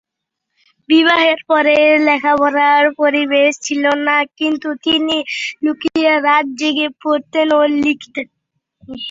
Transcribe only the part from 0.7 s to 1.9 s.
বিবাহের পরে